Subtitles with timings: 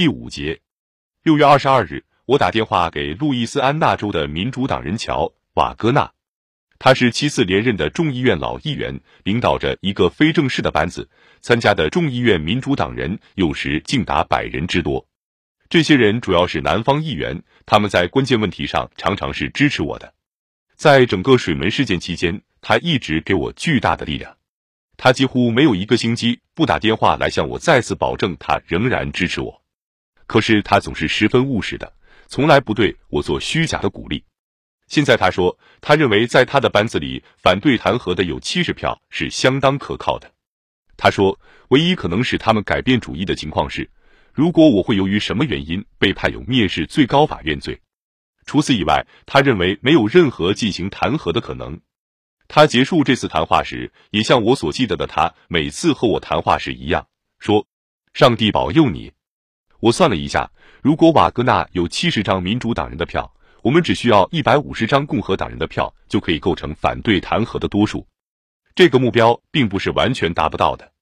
[0.00, 0.62] 第五节，
[1.22, 6.10] 六月二十二日，我打电话给路易斯安那州的民主党人乔·瓦戈纳，
[6.78, 11.06] 他是七次连任的众议院老议员，领导着一个非正式的班子。
[11.42, 15.06] 参加的众议院民主党人有时竟达百人之多。
[15.68, 20.14] 这些人主要是南方议员，他们在关键问题上常常是支持我的。
[20.76, 24.34] 在整个水门事件期间，他一直给我巨大的力量。
[24.96, 29.59] 他几乎没有一个星期不打电话来向我再次保证他仍然支持我。
[30.30, 31.92] 可是他总是十分务实的，
[32.28, 34.22] 从来不对我做虚假的鼓励。
[34.86, 40.30] 现在他说，他认为在他的班子里反对弹劾的有七十票是相当可靠的。
[40.96, 41.36] 他说，
[41.70, 43.90] 唯一可能使他们改变主意的情况是，
[44.32, 47.80] 如果我会由于什么原因被判有蔑视最高法院罪。
[48.46, 51.80] 除此以外，他认为没有任何进行弹劾的可能。
[52.46, 57.08] 他结束这次谈话时，也像我所记得的他每次和我谈话时一样，
[57.40, 57.66] 说
[58.14, 59.10] ：“上帝保佑你。”
[59.80, 60.50] 我算了一下，
[60.82, 68.06] 如果瓦格纳有七十张民主党人的票，我们只需要一百五十张共和党人的票，就可以构成反对弹劾的多数。
[68.74, 70.92] 这个目标并不是完全达不到的。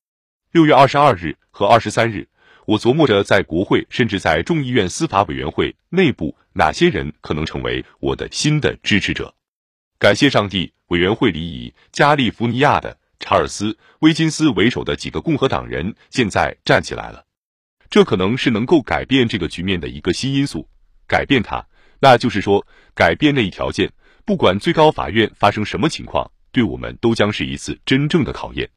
[0.52, 2.26] 六月二十二日和二十三日，
[2.66, 9.34] 我琢磨着在国会甚至在众议院司法委员会内部，哪些人可能成为我的新的支持者。
[9.98, 17.24] 感谢上帝，委员会里以加利福尼亚的查尔斯·威金斯为首的几个共和党人现在站起来了。
[17.90, 20.68] 这可能是能够改变这个局面的一个新因素。
[21.06, 21.64] 改变它，
[22.00, 23.90] 那就是说，改变那一条件。
[24.24, 28.68] 不管最高法院发生什么情况，对我们都将是一次真正的考验。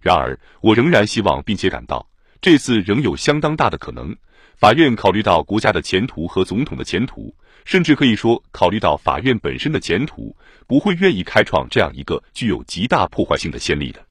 [0.00, 2.08] 然而，我仍然希望并且感到，
[2.40, 4.16] 这次仍有相当大的可能。
[4.56, 7.34] 法院考虑到国家的前途和总统的前途。
[7.66, 10.34] 甚至可以说，考虑到法院本身的前途，
[10.66, 14.04] 不会愿意开创这样一个具有极大破坏性的先例的。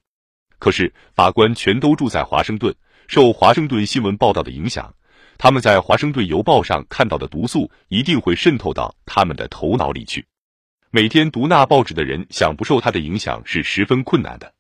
[0.60, 2.74] 可是，法官全都住在华盛顿，
[3.10, 4.94] 受华盛顿新闻报道的影响，
[5.40, 10.24] 他们在华盛顿邮报上看到的毒素一定会渗透到他们的头脑里去。
[10.92, 14.54] 每天读那报纸的人想不受他的影响是十分困难的。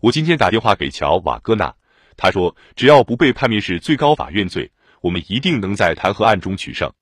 [0.00, 1.72] 我今天打电话给乔·瓦戈纳，
[2.16, 4.68] 他说，只要不被判灭是最高法院罪，
[5.00, 6.92] 我们一定能在弹劾案中取胜。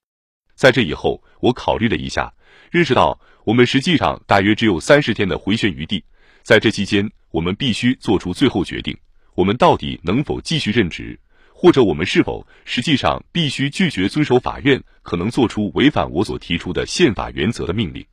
[0.55, 2.31] 在这以后，我考虑了一下，
[2.71, 6.05] 认识到我们实际上大约只有三十天的回旋余地。
[6.43, 8.95] 在这期间，我们必须做出最后决定：
[9.35, 11.19] 我们到底能否继续任职，
[11.53, 18.05] 或者我们是否实际上必须拒绝遵守法院可能做出违反我所提出的宪法原则的命令。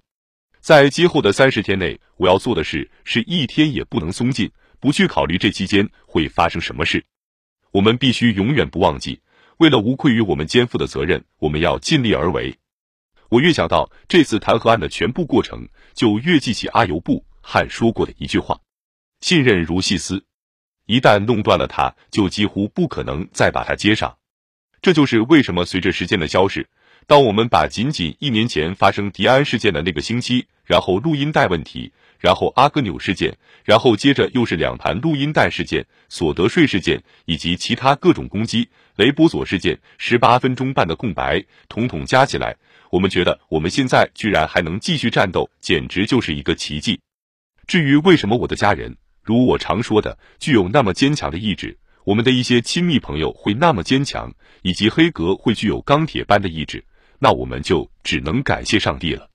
[0.60, 7.04] 在今后的三十天内，我要做的事是一天也不能松劲，不去考虑这期间会发生什么事。
[7.72, 9.20] 我们必须永远不忘记。
[9.58, 12.56] 为了无愧于我们肩负的责任，我们要尽力而为。
[13.30, 18.60] 我越想到这次弹劾案的全部过程，就越记起阿尤布汉说过的一句话
[19.22, 20.26] ：“信任如细丝，
[20.92, 24.18] 一旦弄断了它，就几乎不可能再把它接上。”
[24.84, 26.68] 这就是为什么随着时间的消逝，
[27.08, 31.94] 当我们把仅仅一年前发生迪安事件的那个星期，然后录音带问题。
[32.20, 42.56] 然后阿格纽事件，然后接着又是两盘录音带事件、所得税事件以及其他各种攻击、雷波索事件，十八分钟半的空白，统统加起来，
[42.92, 47.00] 我们觉得我们现在居然还能继续战斗，简直就是一个奇迹。
[47.66, 56.84] 至于为什么我的家人，如我常说的，具有那么坚强的意志，我们的一些亲密朋友会那么坚强，以及黑格会具有钢铁般的意志，
[57.20, 59.30] 那我们就只能感谢上帝了。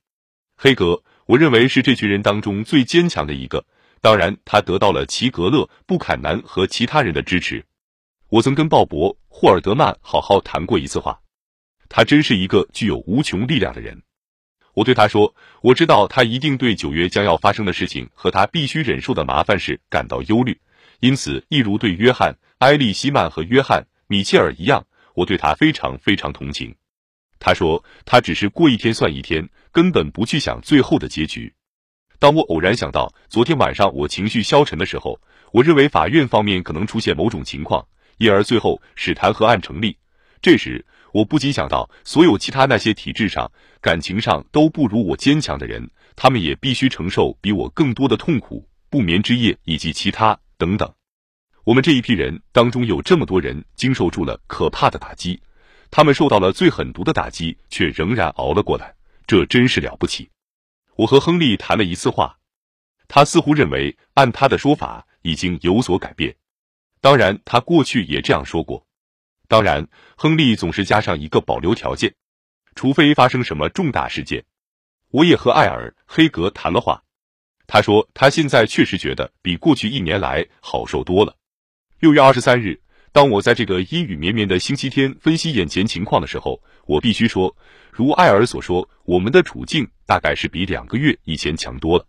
[0.56, 1.02] 黑格。
[1.26, 3.66] 我认为是这群人当中最坚强的一个。
[4.00, 7.64] 当然，他得到了齐格勒、布坎南和其他人的支持。
[8.28, 11.18] 我曾跟鲍勃·霍尔德曼好好谈过一次话。
[11.88, 14.00] 他真是一个具有无穷力量的人。
[14.76, 20.60] 我对他说：“我知道他一定对九月将要发生的事情和他必须忍受的麻烦事感到忧虑。
[21.00, 24.84] 因此，一如对约翰·埃利希曼和约翰·米切尔一样，
[25.14, 26.74] 我对他非常非常同情。”
[27.40, 31.52] 他说：“他只是过一天算一天。”根本不去想最后的结局。
[32.18, 35.20] 当我偶然想到昨天晚上我情绪消沉的时候，
[35.52, 37.86] 我认为法院方面可能出现某种情况，
[38.16, 39.98] 因而最后使弹劾案成立。
[40.42, 43.50] 这时，我不禁想到所有其他那些体质上、
[43.80, 50.92] 感情上都不如我坚强的人，他们也必须承受比我更多的痛苦、不眠之夜以及其他等等。
[51.64, 55.40] 我们这一批人当中有这么多人经受住了可怕的打击，
[55.90, 58.94] 他们受到了最狠毒的打击，却仍然熬了过来。
[59.26, 60.30] 这真是了不起！
[60.94, 62.38] 我和亨利谈了一次话，
[63.08, 66.36] 他似乎认为按他的说法已经有所改变。
[67.00, 68.86] 当然，他过去也这样说过。
[69.48, 72.14] 当然，亨利总是加上一个保留条件，
[72.74, 74.44] 除非发生什么重大事件。
[75.10, 77.02] 我也和艾尔·黑格谈了话，
[77.66, 81.36] 他说他现在确实觉得比过去一年来好受多了。
[82.00, 82.80] 六月二十三日，
[83.12, 87.56] 当我在这个阴雨绵绵的星期天分析眼前情况的时候，我必须说，
[87.90, 92.06] 如艾尔所说，我们的处境大概是比两个月以前强多了。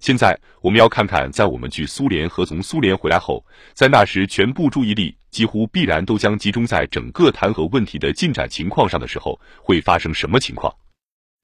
[0.00, 3.44] 现在我们要看看，在我们去苏联和从苏联回来后，
[3.74, 10.74] 在那时全部注意力几乎必然都将集中在整个弹劾问题的进展情况上的时候，会发生什么情况？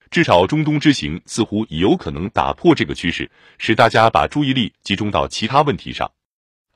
[0.09, 6.11] 至少中东之行似乎已有可能打破这个趋势，使大家把注意力集中到其他问题上。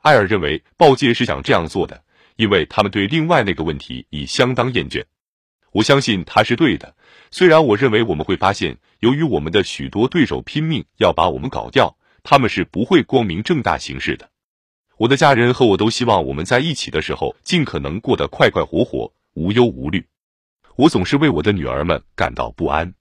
[0.01, 2.03] 艾尔认为，报界是想这样做的。
[2.37, 5.03] 因为他们对另外那个问题已相当厌倦，
[5.71, 6.95] 我相信他是对的。
[7.31, 14.29] 虽然我认为我们会发现，由于我们的许多对手拼命要把我们搞掉，他们是不会光明正大行事的。
[14.97, 20.05] 我的家人和我都希望我们在一起的时候尽可能过得快快活活、无忧无虑。
[20.75, 22.93] 我总是为我的女儿们感到不安，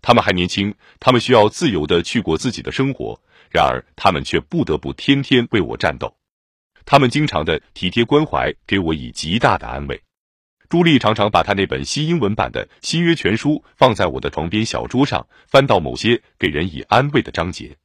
[0.00, 3.20] 她们还年轻，她们需要自由的去过自己的生活，
[3.50, 6.14] 然而她们却不得不天天为我战斗。
[6.84, 10.02] 他们经常的体贴关怀给我以极大的安慰。
[10.72, 17.76] 朱莉常常把她那本新英文版的新约全书放在我的床边小桌上，翻到某些给人以安慰的章节。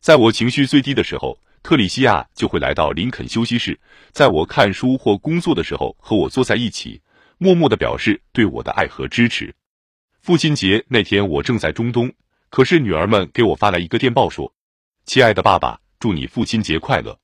[0.00, 3.78] 在我情绪最低的时候，特里西亚就会来到林肯休息室，
[4.12, 7.02] 在我看书或工作的时候和我坐在一起，
[7.36, 9.54] 默默的表示对我的爱和支持。
[10.22, 12.10] 父亲节那天我正在中东，
[12.48, 14.50] 可是女儿们给我发来一个电报说
[15.04, 17.18] ：“亲爱的爸爸，祝你父亲节快乐。”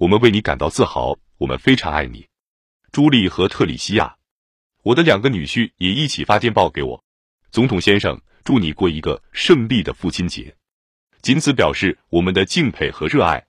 [0.00, 2.26] 我们为你感到自豪，我们非常爱你，
[2.90, 4.16] 朱莉和特里西亚。
[4.82, 7.04] 我的两个女婿也一起发电报给我。
[7.50, 10.54] 总统先生，祝你过一个胜利的父亲节，
[11.22, 13.46] 仅此表示我们的敬佩和热爱。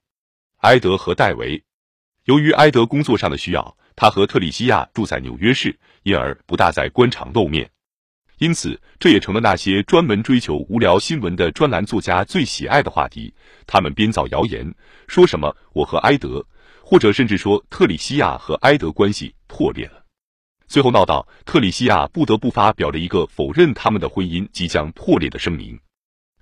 [0.59, 1.63] 埃德和戴维，
[2.25, 7.69] 由于埃德工作上的需要，他和特里西亚住在纽约市，因而不大在官场露面。
[8.39, 13.33] 因此，这也成了那些专门追求无聊新闻的专栏作家最喜爱的话题。
[13.67, 14.73] 他们编造谣言，
[15.07, 16.45] 说什么我和埃德，
[16.81, 19.98] 或者甚至说特里西亚和埃德关系破裂了。
[20.69, 25.79] 最后闹到特里西亚不得不发表了一个否认他们的婚姻即将破裂的声明。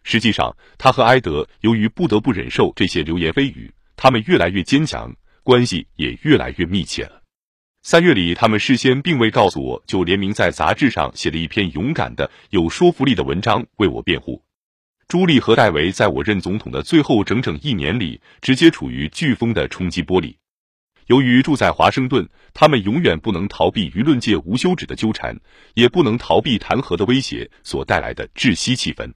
[0.04, 7.22] 实际上，他和埃德由于不得不忍受这些流言蜚语，他们越来越坚强，关系也越来越密切了。
[7.84, 14.44] 三月里，他们事先并未告诉我，就联名在杂志上写了一篇勇敢的、有说服力的文章为我辩护。
[15.08, 20.38] 朱莉和戴维在我任总统的最后整整一年里，直接处于飓风的冲击波里。
[21.08, 25.38] 由于住在华盛顿，他们永远不能逃避舆论界无休止的纠缠，
[25.74, 29.12] 也不能逃避弹劾的威胁所带来的窒息气氛。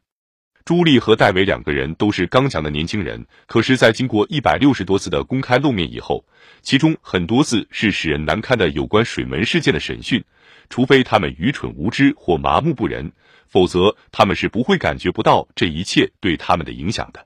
[0.63, 6.23] 朱莉和戴维两个人都是刚强的年轻人，可是，在经过一百六十多次的公开露面以后，
[6.61, 10.23] 其中很多次是使人难堪的有关水门事件的审讯。
[10.69, 13.11] 除非他们愚蠢无知或麻木不仁，
[13.47, 17.25] 否则他们是不会感觉不到这一切对他们的影响的。